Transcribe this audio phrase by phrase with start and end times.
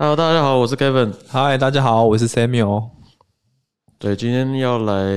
[0.00, 1.12] Hello，大家好，我是 Kevin。
[1.26, 2.90] 嗨，大家好，我是 Samuel。
[3.98, 5.10] 对，今天要来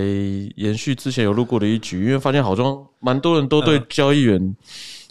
[0.55, 4.55] 延续之前有录过的一局，因为发现好像蛮多人都对交易员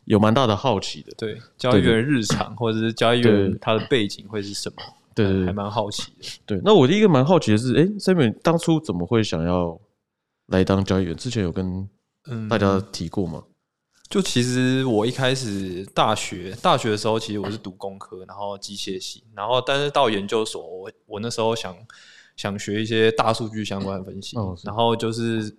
[0.06, 1.12] 有蛮大的好奇的。
[1.16, 4.76] 对，交易员日常或者是交易员他的背景会是什么？
[5.14, 6.26] 对对对，还蛮好奇的。
[6.44, 9.80] 对，那我第一个蛮好奇的是，哎，Samuel 当初怎么会想要
[10.48, 11.14] 来当交易员？
[11.14, 11.88] 之前有跟
[12.48, 13.44] 大家提过吗？
[14.10, 21.76] 就其实我一开始大学大学的时候，其实我是读工科，然后机械系，然后但是到研究所，我我那时候想
[22.36, 25.56] 想学一些大数据相关的分析，然后就是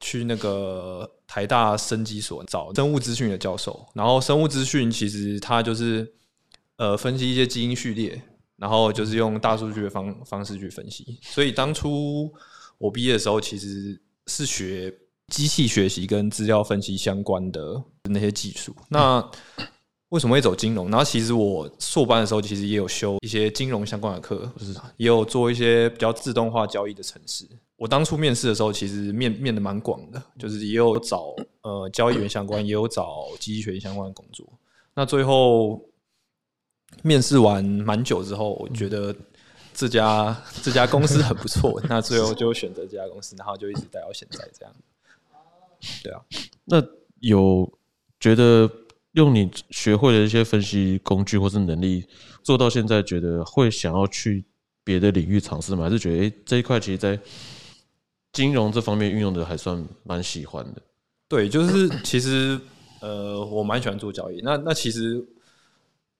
[0.00, 6.12] 去那个台大生机所找生物资讯的教授，然后生物资讯其实它就是
[6.76, 8.20] 呃分析一些基因序列，
[8.56, 12.30] 然后就是用大数据的方方式去分析，所以当初
[12.76, 14.94] 我毕业的时候其实是学。
[15.28, 19.24] 机器学习跟资料分析相关的那些技术，那
[20.10, 20.88] 为什么会走金融？
[20.90, 24.48] 然后其实我硕班的时候，其实也有修一些金融相关的课，
[24.96, 27.48] 也有做一些比较自动化交易的城市。
[27.76, 34.46] 我当初面试的时候，其实面面的蛮广的，就是也有找呃交易员相关，也有找机器学习相关的工作。
[34.94, 35.80] 那最后
[37.02, 39.12] 面试完蛮久之后，我觉得
[39.72, 44.72] 这家这家公司很不错，那最后就选择这家公司，然后就一直待到现在这样。
[46.02, 46.20] 对啊，
[46.64, 46.82] 那
[47.20, 47.70] 有
[48.20, 48.70] 觉得
[49.12, 52.04] 用你学会的一些分析工具或是能力
[52.42, 54.44] 做到现在，觉得会想要去
[54.82, 55.84] 别的领域尝试吗？
[55.84, 57.18] 还是觉得哎这一块其实，在
[58.32, 60.82] 金融这方面运用的还算蛮喜欢的？
[61.28, 62.60] 对，就是其实
[63.00, 64.40] 呃，我蛮喜欢做交易。
[64.42, 65.24] 那那其实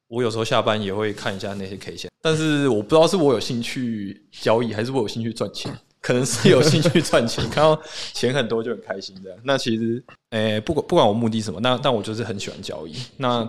[0.07, 5.77] 我有时候下班也会看一下那些 K 线，但是我不知道是我有兴趣交易，还是我有兴趣赚钱。
[6.05, 7.81] 可能是有兴趣赚钱，看到
[8.13, 9.35] 钱很多就很开心的。
[9.43, 12.95] 那其实，诶，不管不管我目的什么，那但我就是很喜欢交易。
[13.17, 13.49] 那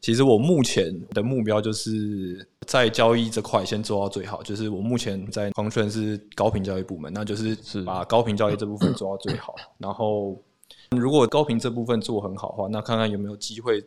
[0.00, 4.42] 其实我目前的目标就是在交易这块先做到最好。
[4.42, 9.54] 就是我目前在黄泉是高频交易部门，那就是把高频交易这部分做到最好。
[9.78, 10.36] 然后，
[10.90, 13.80] 如果高频这部分做很好的话，那看看有没有机会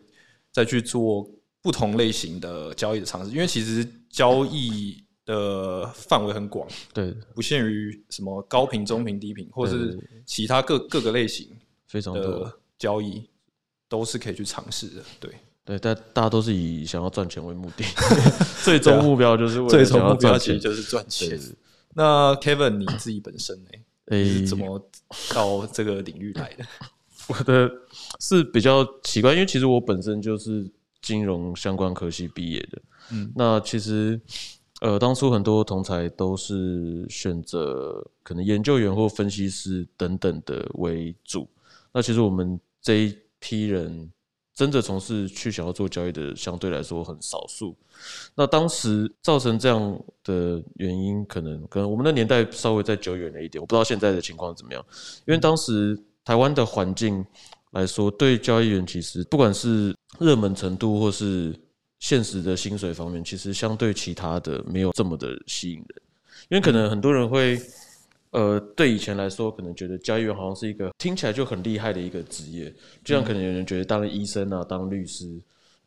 [0.53, 1.29] 再去做
[1.61, 3.31] 不同类型的交易的尝试。
[3.31, 5.03] 因为其实交易。
[5.27, 11.49] 的范围很广，对，不限于什么高频、中频、低频，或者是其他各各个类型，
[11.85, 13.29] 非常多交易
[13.89, 15.03] 都是可以去尝试的。
[15.19, 15.31] 对，
[15.65, 17.83] 对，但大家都是以想要赚钱为目的，
[18.63, 21.37] 最终目标就是为最终目标其实就是赚钱。
[21.93, 23.69] 那 Kevin 你自己本身呢？
[24.05, 24.81] 诶，怎么
[25.35, 26.65] 到这个领域来的？
[27.27, 27.69] 我的
[28.21, 30.65] 是比较奇怪，因为其实我本身就是
[31.01, 32.81] 金融相关科系毕业的。
[33.11, 34.21] 嗯，那其实。
[34.81, 41.47] 呃，当初很多同才都是选择可能研究员或分析师等等的为主。
[41.91, 44.11] 那其实我们这一批人
[44.53, 47.75] 真的从事去想要做交易的，相对来说很少数。
[48.35, 54.85] 那当时造成这样的原因，可能可能我们的年代稍微再久远了一点，我不知道现在的情况怎么样。
[55.25, 57.25] 因为当时台湾的环境
[57.71, 61.59] 来说，对交易员其实不管是热门程度或是。
[61.99, 66.01] 现实的薪水方面，其实相对其他的没有这么的吸引人，
[66.49, 67.59] 因为可能很多人会，
[68.31, 75.27] 呃，对以前来说，可能觉得交易员好像是一个听起来就很厉害的一个职业，就像可能有人觉得当医生啊、当律师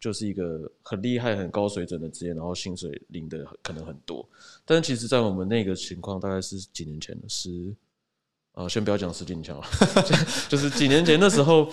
[0.00, 4.26] 就是一个很厉害、很高水准的职业，然后薪水领的可能很多。
[4.64, 7.72] 但其实，在我们那个情况，大概是几年前的十，
[8.52, 9.62] 啊，先不要讲十几年了，
[10.48, 11.70] 就是几年前的时候，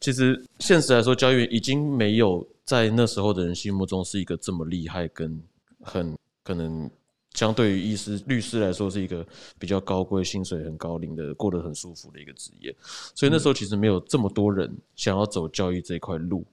[0.00, 2.46] 其实现实来说，教育已经没有。
[2.68, 5.42] 在那时候的人心目中，是一个这么厉害，跟
[5.80, 6.14] 很
[6.44, 6.90] 可能
[7.32, 9.26] 相对于医师、律师来说，是一个
[9.58, 12.76] 比较高贵、薪水很高、领的过得很舒服的一个职业。
[13.14, 16.44] 所以那时候其实没有这么多人想要走教育这一块路。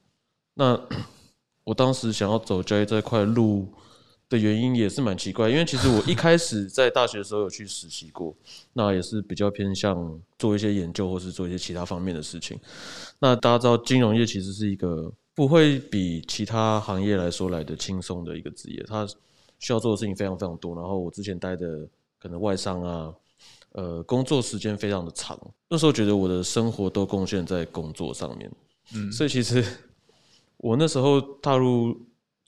[0.54, 0.80] 那
[1.66, 3.68] 我当时想要走教育这块路
[4.36, 8.36] 的原因也是蛮奇怪，因为其实我一开始在大学的时候有去实习过，
[8.74, 12.60] 那也是比较偏向做一些研究或是做一些其他方面的事情。
[13.20, 15.12] 那大家知道，金融业其实是一个。
[15.38, 19.06] 不会比其他行业来说来的轻松的一个职业，它
[19.60, 20.74] 需要做的事情非常非常多。
[20.74, 21.86] 然后我之前待的
[22.18, 23.14] 可能外商啊，
[23.74, 25.38] 呃，工作时间非常的长。
[25.68, 28.50] 那时候觉得我的生活都贡献在工作上面，
[28.94, 29.62] 嗯，所以其实
[30.56, 31.94] 我那时候踏入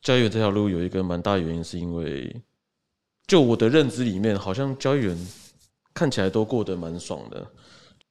[0.01, 2.41] 交易员这条路有一个蛮大原因，是因为
[3.25, 5.27] 就我的认知里面，好像交易员
[5.93, 7.45] 看起来都过得蛮爽的，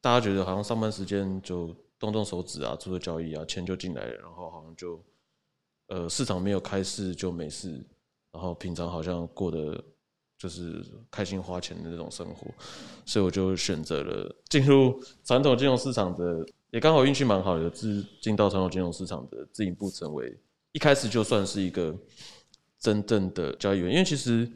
[0.01, 1.75] 大家觉得好像上班时间就。
[1.99, 5.03] 动动手指啊，做做交易啊，钱就进来了，然后好像就，
[5.87, 7.83] 呃，市场没有开市就没事，
[8.31, 9.83] 然后平常好像过得
[10.37, 12.49] 就是开心花钱的那种生活，
[13.07, 20.39] 所以我就选择了进入传统金融市场的，也刚好运气蛮好的，自进到传统金融市场的自营部，成为
[20.77, 21.97] 一开始就算是一个
[22.79, 24.47] 真正的交易员，因为其实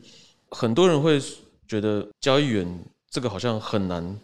[0.51, 1.19] 很多人会
[1.67, 4.21] 觉得交易员这个好像很难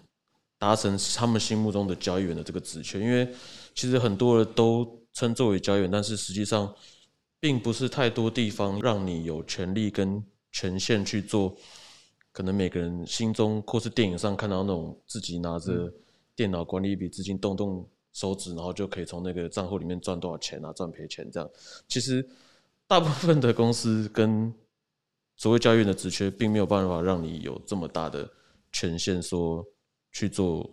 [0.59, 3.27] 达成他们心目中的交易员的这个职权，因为
[3.75, 6.71] 其实很多人都称作为交易员，但是实际上
[7.41, 10.23] 并不是太多地方让你有权利跟
[10.53, 11.57] 权限去做。
[12.31, 15.91] 可能每个人心中或是电影上看到那种自己拿着
[16.35, 21.51] 电脑管理一笔资金，动动手指，然后就可以从那个账户里面赚多少钱啊，赚赔钱这样。
[21.87, 22.27] 其实
[22.87, 24.51] 大部分的公司跟
[25.37, 28.27] 所谓交易员的职缺，并没有办法让你有这么大的
[28.73, 29.63] 权限，说
[30.13, 30.67] 去做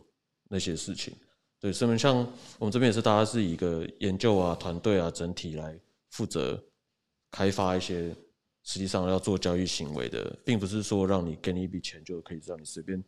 [0.48, 1.14] 那些事情。
[1.60, 2.16] 对，所以像
[2.60, 5.78] 我们这边也是，大家是以一个研究啊、团队啊整体来
[6.12, 6.64] 负责
[7.30, 8.16] 开发一些。
[8.66, 13.04] 实际上要做交易行为的，并不是说让你给你一笔钱就可以让你随便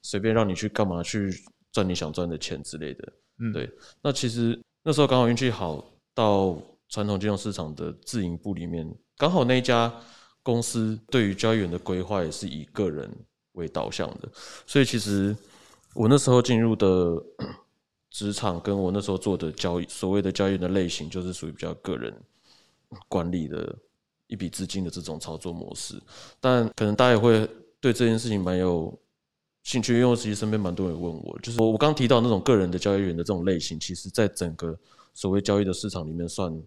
[0.00, 1.30] 随便让你去干嘛去
[1.74, 3.12] 赚你想赚的钱之类的。
[3.40, 3.70] 嗯，对。
[4.00, 5.84] 那其实那时候刚好运气好，
[6.14, 6.56] 到
[6.88, 9.92] 传统金融市场的自营部里面，刚好那一家
[10.42, 13.14] 公司对于交易员的规划也是以个人
[13.52, 14.28] 为导向的，
[14.66, 15.36] 所以其实
[15.92, 17.22] 我那时候进入的
[18.10, 22.14] 职场，跟我那时候做的交易所谓的交易员的类型，就是属于比较个人
[23.08, 23.76] 管理的。
[24.26, 26.02] 一笔资金的这种操作模式，
[26.40, 27.46] 但可能大家也会
[27.78, 28.98] 对这件事情蛮有
[29.64, 34.78] 兴趣，因为我其实身边蛮多人问我，就是我我刚提到那种个人的交易员的这种类型，其实在整个
[35.14, 36.62] 所谓交易的市场里面算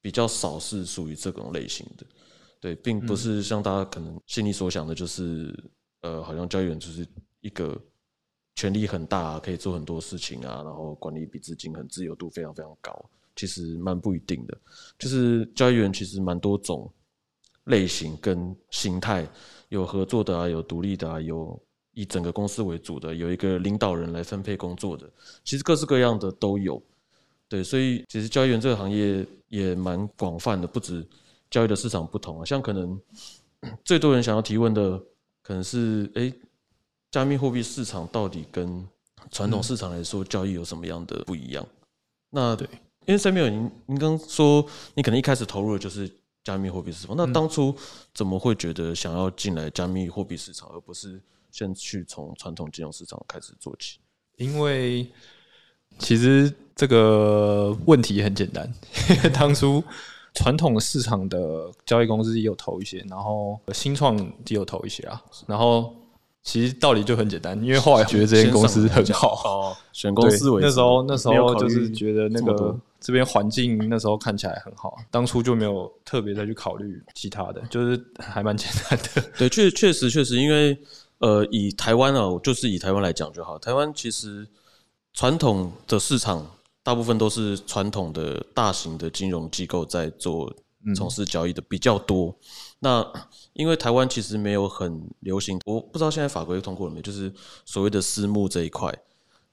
[0.00, 2.04] 比较少，是属于这种类型的。
[2.60, 5.56] 对，并不是像大家可能心里所想的，就是
[6.02, 7.06] 呃，好像交易员就是
[7.40, 7.80] 一个
[8.56, 14.58] 权力很大，可以做很多事情啊，然后管理一笔资金很自由度非常非常高，其实蛮不一定的。
[14.98, 16.92] 就是交易员其实蛮多种。
[17.64, 19.28] 类型跟形态
[19.68, 21.62] 有合作的啊，有独立的啊，有
[22.00, 25.08] 以整个公司为主的，有一个领导人来分配工作的，
[25.44, 26.80] 其实各式各样的都有。
[27.48, 31.06] 对，所以其实交易员这个行业也蛮广泛的，不止
[31.50, 32.44] 交易的市场不同啊。
[32.44, 32.98] 像可能
[33.84, 34.98] 最多人想要提问的，
[35.42, 36.32] 可能是哎，
[37.10, 38.86] 加密货币市场到底跟
[39.30, 41.66] 传统市场来说交易有什么样的不一样？
[42.30, 42.66] 那对，
[43.06, 44.64] 因为 Samuel，，您您刚说
[44.94, 46.10] 你可能一开始投入的就是。
[46.42, 47.72] 加密货币市场，那当初
[48.14, 51.20] 怎么会觉得想要进来加密货币市场，而不是
[51.50, 53.98] 先去从传统金融市场开始做起？
[54.36, 55.10] 因为
[55.98, 58.72] 其实这个问题很简单，
[59.32, 59.82] 当初
[60.34, 65.94] 传统市场的交易公司也有投一些，然后新创也有投一些啊，然后。
[66.42, 79.30] 其实道理就很简单，因为后来觉得这间公司很好哦，选公司为那时候那时候就是觉得那个这边环境那时候看起来很好，当初就没有特别再去考虑其他的，就是还蛮简单的。
[79.36, 80.74] 对，确确实确实，因为
[81.20, 83.58] 呃，以台湾啊，就是以台湾来讲就好。
[83.58, 84.46] 台湾其实
[85.14, 86.50] 传统的市场
[86.82, 90.52] 大部分都是传统的大型的金融机构在做
[90.96, 92.34] 从事交易的比较多。
[92.78, 93.06] 那
[93.52, 97.30] 因为台湾其实没有很流行，我不知道现在法规通过了没，就是
[97.66, 98.90] 所谓的私募这一块，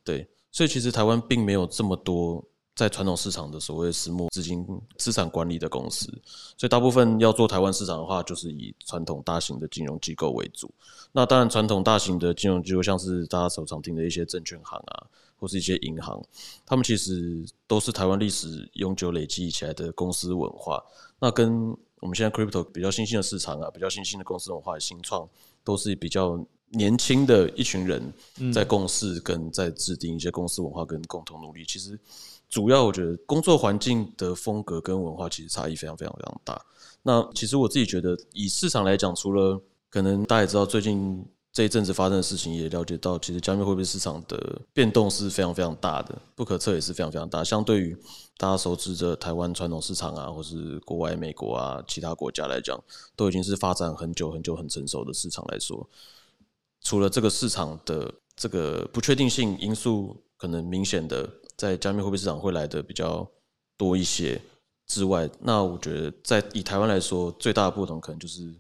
[0.06, 2.42] 对，所以其实台湾并没有这么多
[2.78, 4.64] 在传统市场的所谓私募资金
[4.98, 6.06] 资产管理的公司，
[6.56, 10.72] 所以大部分要做台湾市场的话，就是以传统大型的金融机构为主。
[11.12, 15.08] 那当然，传统大型的金融机构，像是大家手常听的一些证券行啊，
[15.40, 16.24] 或是一些银行，
[16.68, 20.80] 他们其实都是台湾历史永久累积起来的公司文化。
[21.20, 25.28] 那跟我们现在 crypto 比较新兴的市场啊，比较新兴的公司文化、新创，
[25.64, 28.14] 都是比较年轻的一群人
[28.54, 31.66] 在共事，跟在制定一些公司文化跟共同努力。
[31.66, 31.98] 其实
[32.50, 36.66] 主要我觉得工作环境的风格跟文化其实差异非常非常非常大。
[37.04, 41.26] 那其实我自己觉得，以市场来讲，除了可能大家也知道最近。
[41.54, 47.44] 这一阵子发生的事情也了解到，其实加密货币市场的变动是非常非常大的，不可测也是非常非常大。
[47.44, 47.98] 相对于
[48.38, 52.80] 大家熟知的台湾传统市场啊，或是国外美国啊其他国家来讲，
[53.16, 55.90] 都已经是发展很久很久很成熟的市场来说，
[56.82, 63.30] 除了这个市场的这个不确定性因素可能明显的在加密货币市场会来的比较
[63.76, 64.40] 多一些
[64.86, 68.56] 之外，那我觉得在以台湾来说，最大的不同可能就是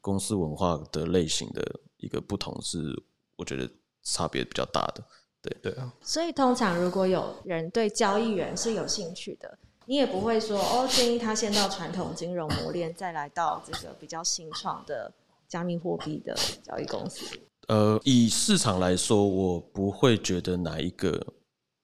[0.00, 1.62] 公司文化的类型的。
[2.02, 2.98] 一个不同是，
[3.36, 3.70] 我觉得
[4.02, 5.04] 差别比较大的，
[5.42, 5.92] 对对啊。
[6.00, 15.12] 所以通常如果有人对交易员是有兴趣的，你也不会说哦，建议他先到传统金融磨练，再来到这个比较新创的
[15.46, 17.38] 加密货币的交易公司。
[17.68, 21.22] 呃，以市场来说，我不会觉得哪一个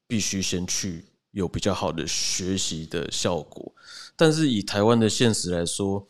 [0.07, 3.73] 必须先去有比较好的学习的效果。
[4.17, 6.07] 但是以台湾的现实来说，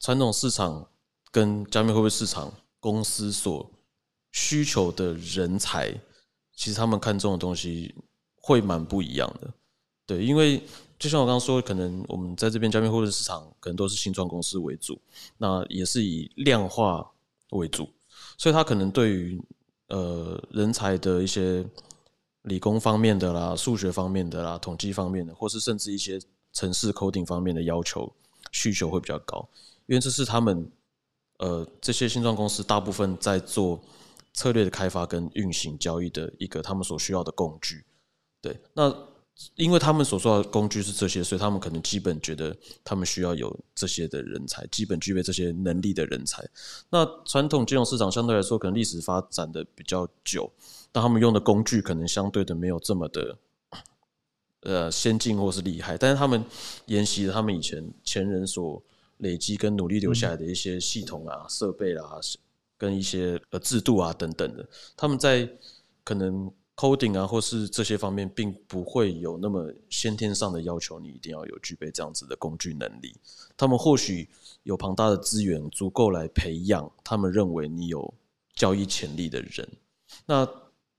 [0.00, 0.88] 传统市场
[1.30, 2.52] 跟加密货币市场。
[2.82, 3.70] 公司所
[4.32, 5.88] 需求的人才，
[6.52, 7.94] 其实他们看中的东西
[8.34, 9.54] 会蛮不一样的。
[10.04, 10.60] 对，因为
[10.98, 15.00] 就像我刚刚说，可能我们在这边加密货币市场可能都是新创公司为主，
[15.38, 17.08] 那也是以量化
[17.50, 17.88] 为主，
[18.36, 19.40] 所以它可能对于
[19.86, 21.64] 呃人才的一些
[22.42, 26.20] 理工方面的啦、数学方面的啦、统计方面的，或是甚至一些
[26.52, 28.12] 城市 coding 方面的要求
[28.50, 29.48] 需求会比较高，
[29.86, 30.70] 因为这是他们
[31.38, 33.80] 呃这些新创公司大部分在做
[34.34, 37.84] 策略的开发跟运行交易的一个他们所需要的工具。
[38.40, 38.92] 对，那
[39.54, 46.42] 因为他们所说的工具是这些，所以他们可能基本觉得他们需要有这些的人才，基本具备这些能力的人才。
[46.90, 50.50] 那传统金融市场相对来说可能历史发展的比较久，
[50.90, 53.38] 但他们用的工具可能相对的没有这么的
[54.60, 56.44] 呃先进或是厉害，但是他们
[56.86, 58.82] 沿袭了他们以前前人所
[59.18, 62.04] 累积跟努力留下来的一些系统啊、设备啊，
[62.76, 65.48] 跟一些呃制度啊等等的，他们在
[66.04, 66.52] 可能。
[66.74, 73.14] Coding 啊，或是这些方面，并不会有那么先天上的要求，你一定要有具备这样子的工具能力。
[73.56, 74.28] 他们或许
[74.62, 78.12] 有庞大的资源，足够来培养他们认为你有
[78.54, 79.68] 交易潜力的人。
[80.26, 80.48] 那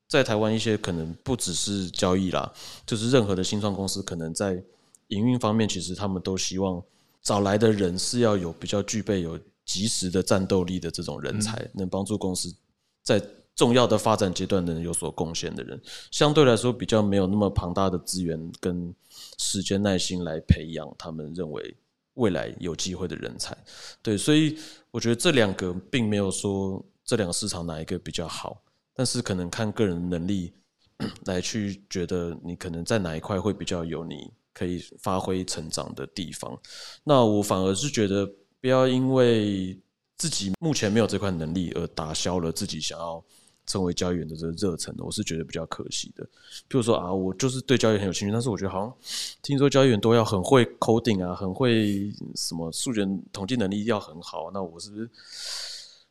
[0.07, 2.53] 在台湾，一些可能不只是交易啦，
[2.85, 4.63] 就是任何的新创公司，可能在
[5.07, 6.81] 营运方面，其实他们都希望
[7.21, 12.55] 找来的人是要有比较具备有及时的战斗力的这种人才，能帮助公司
[13.01, 13.21] 在。
[13.55, 15.79] 重要的发展阶段的人有所贡献的人，
[16.09, 18.93] 相对来说比较没有那么庞大的资源跟
[19.37, 21.77] 时间耐心来培养他们认为
[22.15, 23.55] 未来有机会的人才。
[24.01, 24.57] 对，所以
[24.89, 28.59] 我觉得这两个并没有说这两个市场哪一个比较好，
[28.93, 30.51] 但是可能看个人能力
[31.25, 36.59] 来去觉得你可能在哪一块会比较有你可以发挥成长的地方。
[37.03, 38.27] 那我反而是觉得
[38.59, 39.79] 不要因为
[40.17, 43.23] 自己目前没有这块能力而打消了自己想要。
[43.65, 46.23] 成为交易员的这个热忱，我是觉得比较可惜的。
[46.69, 48.93] 譬如说啊，我就是对交易很有兴趣，但是我觉得好像
[49.41, 54.51] 听说交易员都要很会 coding 啊，很会什么数学统计能力要很好。
[54.53, 55.09] 那我是不是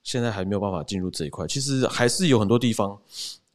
[0.02, 1.46] 现在还没有办法进入这一块？
[1.46, 2.98] 其实还是有很多地方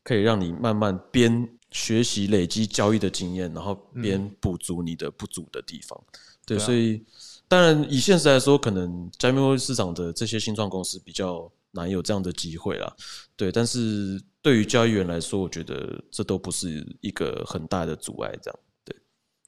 [0.04, 6.00] 可以让你慢慢边学习累积交易的经验，然后边补足你的不足的地方。
[6.46, 7.04] 对，所以
[7.48, 11.52] 当然以现实来说，可能加密货币市场的这些新创公司比较。
[11.72, 12.92] 难有这样的机会啦，
[13.36, 18.96] 对，但是对于交易员来说，我觉得这都不是一个很大的阻碍，这样，对，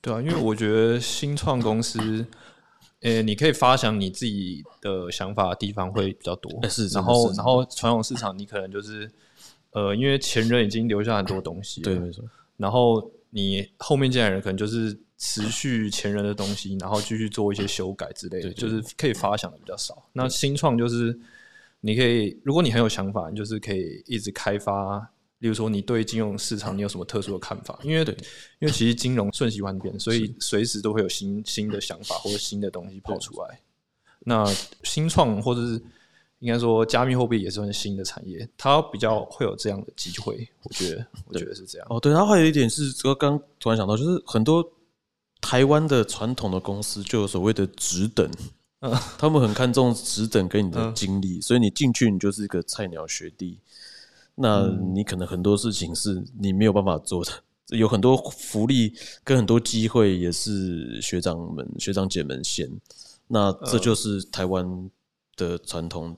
[0.01, 2.25] 对啊，因为我觉得新创公司，
[2.99, 9.09] 呃，你可以发想你自己的想法的地方会比较多，是，然后，然后传统市场你可能就是，
[9.71, 12.23] 呃，因为前人已经留下很多东西，对，没错，
[12.57, 20.09] 然后你后面进来人可能就是持续前人的东西，然后继续做一些修改之类的，就是可以发想的比较少。
[20.13, 21.19] 那新创就是。
[21.81, 25.11] 你可以，如果你很有想法，你就是可以一直开发。
[25.39, 27.79] 例如说，你对金融市场你有什么特殊的看法？
[27.81, 28.13] 因为对，
[28.59, 33.61] 因为其实金融瞬息万变，所以随时都会有新新的想法或者新的东西跑出来。
[34.25, 34.45] 那
[34.83, 35.81] 新创或者是
[36.39, 40.45] 应该说加密货币也是很新的产业，它比较会有这样的机会。
[40.63, 41.87] 我觉得，我觉得是这样。
[41.89, 44.69] 哦，对，然后还有一点是，我刚突然想到，就是很多
[45.39, 48.29] 台湾的传统的公司就有所谓的职等。
[49.17, 53.59] 他们很看重职等跟你的经历，所以你进去你就是一个菜鸟学弟，
[54.35, 57.31] 那你可能很多事情是你没有办法做的，
[57.75, 58.93] 有很多福利
[59.23, 62.69] 跟很多机会也是学长们、学长姐们先，
[63.27, 64.89] 那这就是台湾
[65.35, 66.15] 的传统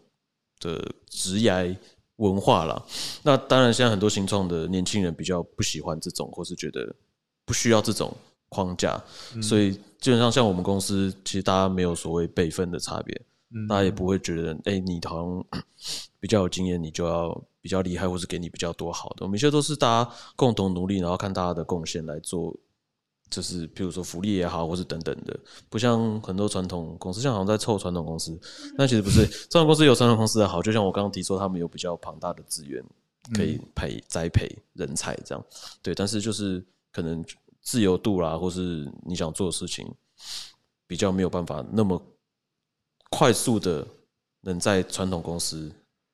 [0.59, 1.75] 的职涯
[2.17, 2.85] 文化啦。
[3.23, 6.95] 那当然，现在很多新创的年轻人比较不喜欢这种，或是觉得
[7.43, 8.15] 不需要这种。
[8.51, 9.01] 框架，
[9.41, 13.21] 所以基本上像我们公司，其实大家没有所谓辈分的差别，
[13.67, 15.61] 大家也不会觉得，哎，你好像
[16.19, 19.19] 比较有经验，你就要比较厉害，或是给你比较多好的。
[19.21, 22.53] 我们一切都是大家共同努力，然后看大家的贡献来做，
[23.29, 25.39] 就是比如说福利也好，或是等等的。
[25.69, 28.37] 不像很多传统公司，像好像在凑传统公司，
[28.77, 30.61] 但其实不是， 传统公司有传统公司的好。
[30.61, 32.83] 就像我刚刚提说，他们有比较庞大的资源
[33.33, 35.45] 可以培栽培人才，这样
[35.81, 35.95] 对。
[35.95, 37.23] 但是就是可能。
[37.61, 39.87] 自由度啦，或是你想做的事情，
[40.87, 42.01] 比较没有办法那么
[43.09, 43.87] 快速的
[44.41, 45.71] 能在传统公司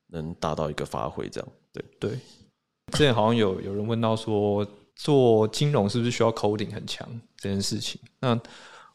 [0.08, 2.20] 能达到一个发挥，这样对对。
[2.92, 8.00] 之前好像有有人问到说，做金融是不是需要 coding 很强这件事情？
[8.20, 8.40] 那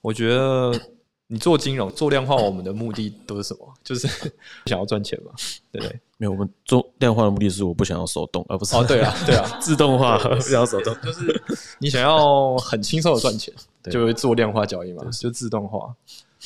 [0.00, 0.72] 我觉得。
[1.28, 3.74] 你做金融做量化，我们的目的都是什么？
[3.82, 4.06] 就是
[4.66, 5.32] 想要赚钱嘛，
[5.70, 6.00] 对不对？
[6.22, 11.42] 没有，我们做量化的目的是我不想要手动，而不是哦，对啊， 对啊，自动化不想要手动，就是
[11.80, 13.52] 你想要很轻松的赚钱，
[13.90, 15.92] 就会做量化交易嘛，就自动化。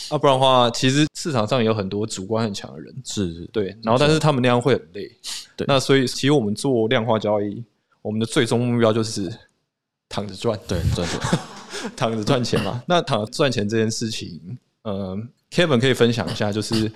[0.09, 5.11] 啊，不然的话，其实市场上有很多主观很强的人，是，对，然后但是他们那样会很累，
[5.54, 5.66] 对。
[5.68, 7.62] 那所以，其实我们做量化交易，
[8.00, 9.30] 我们的最终目标就是
[10.09, 11.21] 躺着赚，对，赚钱。
[11.95, 12.83] 躺着赚钱嘛。
[12.87, 15.14] 那躺着赚钱这件事情，呃
[15.50, 16.90] ，Kevin 可以分享一下，就是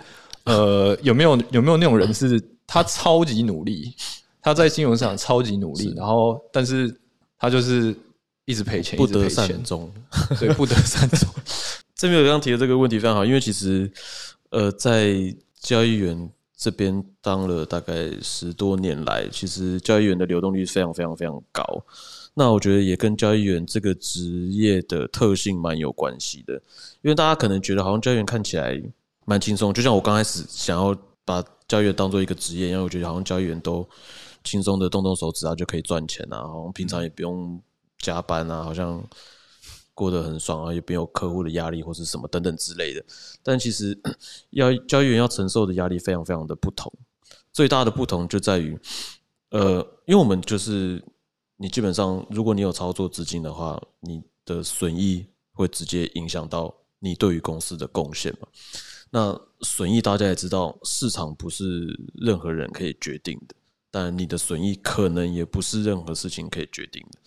[0.44, 3.92] 呃，有没有有没有那种人是他超级努力，
[4.40, 6.94] 他在金融市场超级努力，然后但是
[7.36, 7.92] 他就是
[8.44, 9.92] 一直赔钱，不得善终，
[10.38, 11.28] 对，不得善终。
[11.96, 13.90] 这边我刚刚提的这个问题非常好，因为其实
[14.50, 15.12] 呃，在
[15.60, 16.30] 交易员。
[16.62, 21.64] 这边当了大概十多年来，其实交易员的流动率非常非常非常高。
[22.34, 26.52] 那我觉得也跟交易员这个职业的特性蛮有关系的。
[27.00, 28.78] 因为大家可能觉得好像交易员看起来
[29.24, 33.88] 蛮轻松，就像我刚开始想要把交易员当做一个职业，因为我觉得好像交易员都
[34.42, 37.62] 轻松的动动手指啊就可以赚钱啊，好像平常也不用
[37.98, 39.02] 加班啊，好像。
[39.92, 43.04] 过得很爽啊，也没有客户的压力或是什么等等之类的。
[43.42, 43.98] 但其实
[44.48, 46.90] 要交易员要承受的压力非常非常的不同。
[47.52, 48.78] 最大的不同就在于，
[49.50, 51.04] 呃，因为我们就是
[51.56, 58.48] 你基本上，如果你有操作资金的话，你的损益会直接影响到你对于公司的贡献嘛。
[59.10, 63.54] 那损益大家也知道，市场不是任何人可以决定的，
[63.90, 67.18] 但你的损益可能也不是任何事情可以决定的。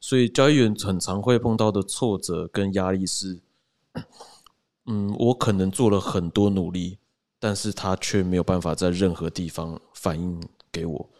[0.00, 3.40] 所以交易员很常会碰到的挫折跟压力是，
[4.86, 6.98] 嗯，我可能做了很多努力，
[7.38, 11.10] 但是他却没有办法在任何地方反映给我，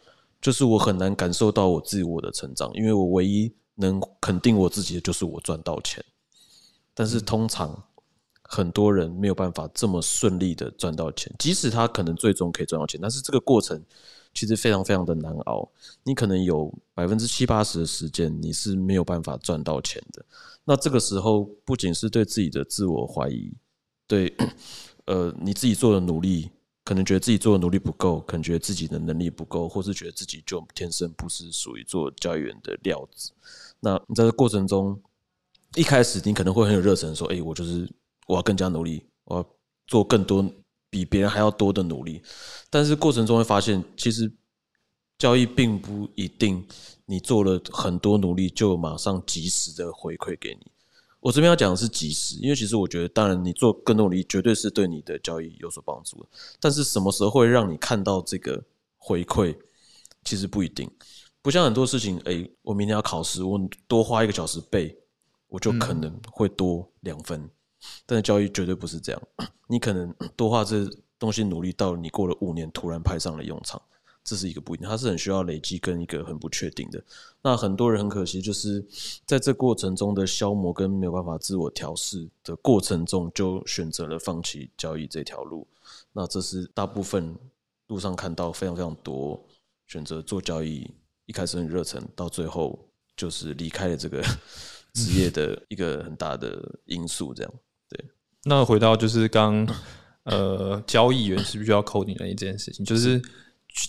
[0.40, 6.04] 就是我很难感受到我自我的成长，因为我唯一能肯定我自己的就是我赚到钱，
[6.94, 7.84] 但是通常
[8.52, 13.80] 很多人没有办法这么顺利的赚到钱，即使他可能最终可以赚到钱，但是这个过程。
[14.33, 15.69] 其实非常非常的难熬，
[16.04, 20.25] 你可能有百分之七八十的时间你是没有办法赚到钱的。
[20.64, 23.52] 那这个时候不仅是对自己的自我怀疑，
[24.07, 24.33] 对
[25.07, 26.49] 呃你自己做的努力，
[26.85, 33.33] 可能觉得自己做的努力不够，可能觉得自己的能力不够，或是觉得自己就天生不是属于做交易员的料子。
[33.80, 34.97] 那你在这过程中，
[35.75, 37.90] 一开始你可能会很有热忱，说：“哎，我就是
[38.30, 39.46] 我要更加努力，我要
[39.87, 40.44] 做更多。”
[40.92, 42.20] 比别人还要多的努力，
[42.68, 44.28] 但是过程中会发现，其实
[45.16, 46.66] 交易并不一定
[47.06, 50.66] 你做了很多努力就马上及时的回馈给你。
[51.21, 58.60] 我这边要讲的是及时，因为其实我觉得，当然你做更多努力绝对是对你的交易有所帮助的，但是什么时候会让你看到这个
[58.99, 59.56] 回馈，
[60.25, 60.90] 其实不一定。
[61.40, 64.93] 不像很多事情，哎，我明天要考试，我多花一个小时背，
[65.47, 67.49] 我就可能会多两分。
[68.06, 69.23] 但是交易绝对不是这样，
[69.66, 70.88] 你可能 多花这
[71.19, 73.80] 东西努力到你过了五年突然派上了用场，
[74.25, 77.02] 这是一个不一定，它是很需要累积跟一个很不确定的。
[77.43, 78.86] 那很多人很可惜，就是
[79.26, 85.66] 在这过程中的消磨跟没有办法自我调试的过程中，就选择了放弃交易这条路。
[86.12, 87.36] 那这是大部分
[87.86, 89.43] 路上看到非常非常多
[89.86, 90.90] 选择做交易，
[91.26, 92.78] 一开始很热忱，到最后
[93.16, 94.23] 就是离开了这个
[94.95, 97.52] 职业的一个很大的因素，这样。
[98.44, 99.68] 那回到就是刚
[100.24, 102.84] 呃，交易员是不是需要 coding 能力这件事情？
[102.84, 103.20] 就是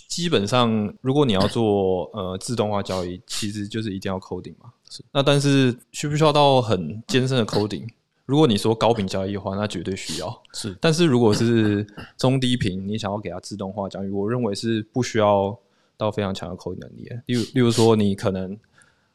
[0.08, 4.72] 基本上，如果你要做呃自动化交易，其实就是一定要 coding 嘛。
[4.90, 5.04] 是。
[5.12, 7.86] 那但是需不需要到很艰深的 coding？
[8.26, 10.42] 如果你说高频交易的话，那绝对需要。
[10.54, 10.76] 是。
[10.80, 11.86] 但是如果是
[12.16, 15.56] 中低频，你想要给它自动化交易，我认为是不需要
[15.96, 17.08] 到非常强的 coding 能力。
[17.26, 18.58] 例如，例如说，你可能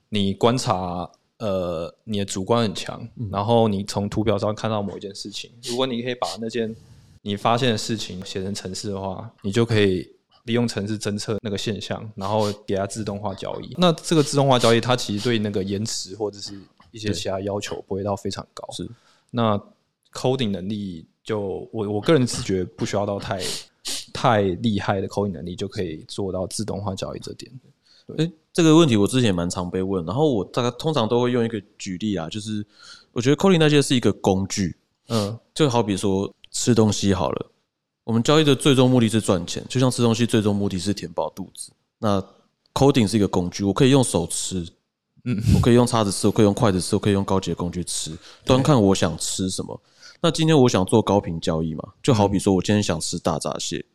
[0.10, 1.10] 你观察。
[1.40, 6.76] 呃，你的主观很强，然后你从图表上看到某一件事情， 如果你可以把那件
[7.22, 10.10] 你发现的事情写成程式的话，你就可以
[10.46, 13.76] 利用程式侦测那个现象，然后给它自动化交易。
[13.78, 16.60] 那这个自动化交易，它其实对那个延迟或者是
[16.92, 18.68] 一些其他要求不会到非常高。
[18.72, 18.90] 是，
[19.30, 19.62] 那
[20.14, 23.44] coding 能力就我我个人是觉得不需要到太
[24.14, 27.52] 太厉害的 coding 能力就可以做到自动化交易这点。
[28.18, 32.66] 哎，这个问题我之前也蛮常被问，然后我大概通常都会用一个举例啊，就是
[33.12, 34.78] 我觉得 coding 那些是一个工具，
[35.10, 37.52] 嗯，就好比说吃东西好了，
[38.06, 42.24] 我们交易的最终目的是赚钱，就像吃东西最终目的是填饱肚子，那
[42.74, 44.66] coding 是一个工具，我可以用手吃，
[45.26, 49.82] 嗯，我可以用叉子吃，我可以用筷子吃，我可以用高级的工具吃，端看我想吃什么。
[50.22, 53.86] 那今天我想做高频交易嘛，就好比说我今天想吃大闸蟹，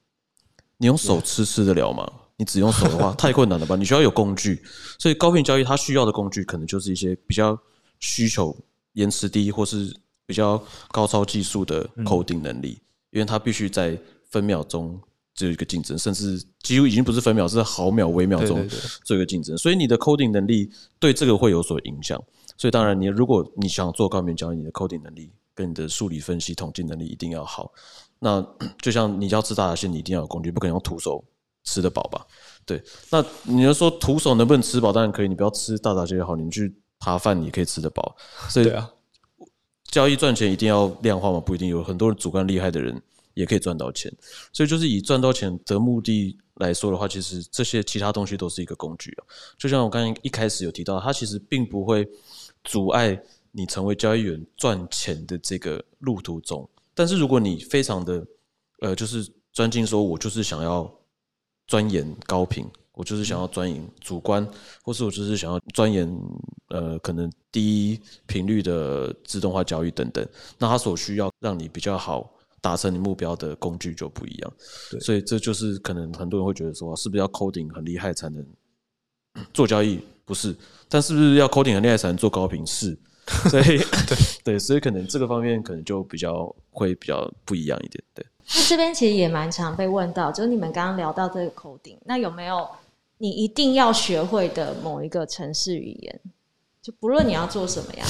[0.77, 2.07] 你用手吃吃得了吗？
[2.37, 3.77] 你只用手的话 太困难了吧？
[3.77, 4.63] 你需要有工具，
[4.99, 7.59] 所以高频交易它需要的工具可能就是一些比较
[8.01, 8.57] 需求
[8.95, 9.95] 延迟低或是
[10.27, 13.99] 比较高超技术的 coding 能力，因为它必须在
[14.31, 15.01] 分秒钟
[15.35, 18.69] 只有一个竞争，甚至几乎已经不是分秒，是毫秒、微秒钟
[19.05, 19.57] 做一个竞争。
[19.57, 22.23] 所以你的 coding 能力对这个会有所影响。
[22.57, 27.73] 所以当然，你如果你想做高频交易，你的 coding 能力跟你的数理分析、统计能力一定要好。
[28.19, 28.47] 那
[28.81, 31.25] 就像你要吃大闸蟹，你一定要有工具，不可能用徒手。
[31.65, 32.27] 吃得饱吧？
[32.65, 34.93] 对，那你要说徒手能不能吃饱？
[34.93, 38.17] 当然可以，你不要吃大闸蟹也好，你去扒饭也可以吃得饱。
[38.49, 38.91] 所以对啊，
[39.91, 41.41] 交易赚钱一定要量化吗？
[41.41, 43.01] 不一定，有很多人主观厉害的人
[43.35, 44.13] 也可以赚到钱。
[44.53, 49.27] 所以就是以赚到钱的目的来说的话，其实这些其他东西都是一个工具啊。
[49.59, 52.09] 就像我刚才一开始有提到，它其实并不会
[52.63, 53.21] 阻碍
[53.51, 56.69] 你成为交易员赚钱的这个路途中。
[56.95, 58.25] 但是如果你非常的
[58.81, 60.93] 呃，就是专精，说我就是想要
[61.67, 64.47] 钻研高频，我就是想要钻研主观，
[64.83, 66.09] 或是我就是想要钻研
[66.69, 70.27] 呃，可能低频率的自动化交易等等，
[70.59, 74.53] 那它所需要让你比较好达成你目标的工具就不一样。
[74.91, 78.47] 对所以这就是可能很多人会觉得说，是不是要 coding 很厉害才能
[79.55, 80.01] 做交易？
[80.25, 80.55] 不是，
[80.89, 82.67] 但是不是要 coding 很厉害才能做高频？
[82.67, 82.99] 是。
[83.49, 88.03] 所以对对，所以可能这个方面可能就比较会比较不一样一点。
[88.15, 92.69] 对，那这边其实也蛮常被问到，就是你们刚刚聊到这个 coding，那有没有
[93.19, 96.21] 你一定要学会的某一个城市语言？
[96.83, 98.05] 就不论你要做什么呀，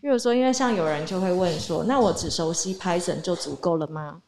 [0.00, 4.22] 比如说，因为像有人就会问说，那我只熟悉 Python 就足够了吗？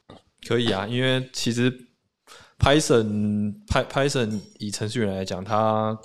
[0.47, 1.71] 可以啊，因为其实
[2.59, 5.97] Python Py Python 以程序员来讲，它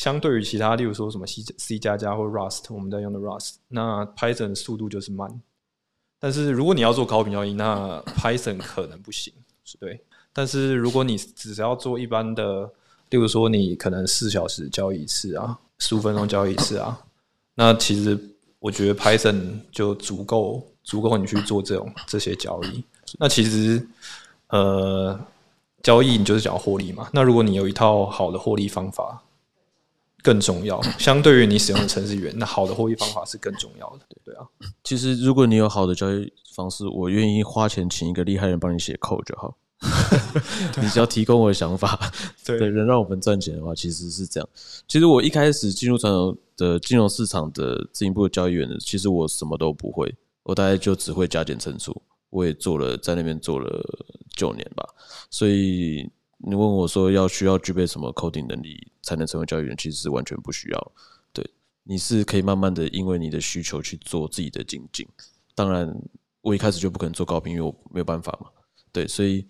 [0.00, 5.42] 相对于其他，例如说什么 C C 加加或 Rust，我们在用的 Rust，那 Python 的速度就是慢。
[6.18, 9.30] 但是如果你要做高频交易，那 Python 可能不行，
[9.78, 10.02] 对。
[10.32, 12.64] 但是如果你只是要做一般的，
[13.10, 16.98] 例如说你可能四小时交易一次啊，十五分钟交易一次啊，
[17.54, 18.18] 那其实
[18.58, 22.82] 我觉得 Python 就足够足够你去做这种这些交易。
[23.18, 23.86] 那其实
[24.48, 25.20] 呃，
[25.82, 27.10] 交易你就是想要获利嘛。
[27.12, 29.22] 那如果你有一套好的获利方法，
[30.22, 30.80] 更重要。
[30.98, 34.06] 相对于你使用的程序员，那好的获利方法是更重要的。
[34.24, 34.46] 对啊，
[34.84, 39.56] 其实如果你有好的交易方式，我愿意花钱请一个厉害人帮你写 code 就好。
[40.82, 41.98] 你只要提供我的想法，
[42.44, 44.46] 对 对，能让我们赚钱的话，其实是这样。
[44.86, 51.96] 其实我一开始进入传统的金融市场的自营部的交易员的，其实我什么都不会，我大概就只会加减乘除。
[52.28, 53.82] 我也做了，在那边做了
[54.36, 54.86] 九年吧。
[55.30, 56.06] 所以
[56.44, 60.92] 你问我说要需要具备什么 coding 能力才能成为教育员，其实是完全不需要。
[61.32, 61.44] 对，
[61.84, 65.06] 你是可以慢慢的因为你的需求去做自己的精进。
[65.54, 65.94] 当然，
[66.40, 68.48] 我一开始就不可能做高频，因为我没有办法嘛。
[68.92, 69.46] 对，所以。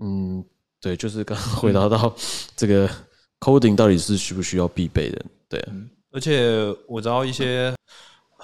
[0.00, 0.44] 嗯，
[0.80, 2.12] 对，就是刚刚 回答到
[2.56, 2.90] 这个
[3.38, 5.24] coding 到底是需不需要必备的？
[5.48, 5.64] 对，
[6.10, 7.72] 而且我知道一些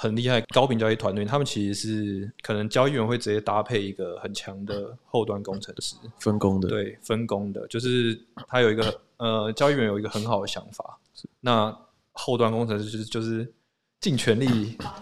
[0.00, 10.98] 很厉害高频交易团队，他们其实是可能交易员会直接搭配一个很强的后端工程师分工的，对，分工的，就是他有一个呃，交易员有一个很好的想法，
[11.40, 11.76] 那
[12.12, 13.52] 后端工程师就是就是
[14.00, 14.46] 尽全力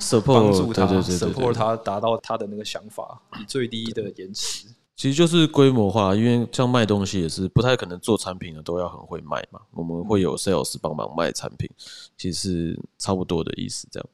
[0.01, 4.67] support 帮助他对对对对，support 他达到他的那个想法，以最低的延迟。
[4.97, 9.61] 其实就是规模化，因为像卖东西也是不太可能做产品的都要很会卖嘛。
[9.71, 11.71] 我们会有 sales 帮忙卖产品，
[12.17, 13.87] 其实是差不多的意思。
[13.93, 14.09] 这样，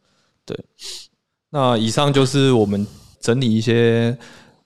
[0.47, 0.59] 对。
[1.51, 2.87] 那以上就是我们
[3.21, 4.17] 整理一些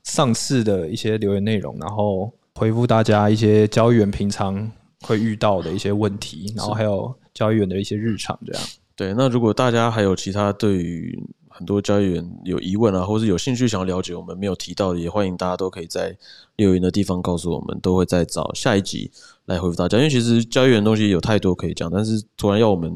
[0.05, 4.71] 上次的一些留言内容，然后回复大家一些交易员平常
[5.03, 8.62] 会遇到的一些问题，然后还有交易员的一些日常这样。
[8.97, 11.17] 对，那如果大家还有其他对于
[11.59, 16.16] 很多交易员有疑问啊，或是有兴趣想要了解我们没有提到的，也欢迎大家都可以在
[16.55, 19.11] 留言的地方告诉我们，都会再找下一集
[19.47, 19.99] 来回复大家。
[19.99, 22.92] 因为其实交易员的东西有太多可以讲，但是突然要我们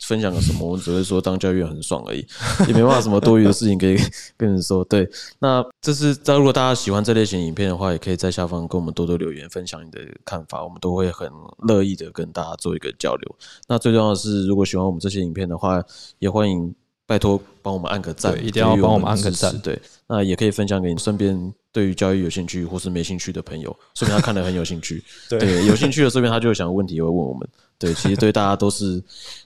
[0.00, 2.26] 分享个什么，我们只会说当交易员很爽而已，
[2.66, 3.98] 也没办法什么多余的事情可以
[4.34, 4.82] 跟人说。
[4.84, 5.06] 对，
[5.40, 13.36] 那这是如果大家喜欢这类型影片的话，也可以在下方跟我们多多留言，分享你的看法，我们都会很乐意的跟大家做一个交流。
[13.68, 15.84] 那最重要的是，如果喜欢我们这些影片的话，
[16.18, 16.74] 也欢迎。
[17.06, 19.56] 拜托，帮我们按个赞，一定要帮我们按个赞。
[19.60, 25.02] 对，那也可以分享给你身边对于交易有兴趣或是没兴趣的朋友，说明他看得很有兴趣。
[25.30, 27.48] 对，有兴趣的，说明他就想问题也会问我们。
[27.78, 29.02] 对，其实对大家都是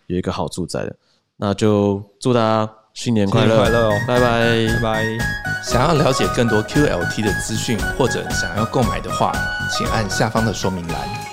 [0.06, 0.96] 有一个好处在的。
[1.36, 3.92] 那就祝大家新年快乐，快乐哦！
[4.06, 5.18] 拜拜，拜拜。
[5.64, 9.32] 想要了解更多 QLT 的资讯，或者想要购买的话，
[9.76, 11.29] 请按下方的说明栏。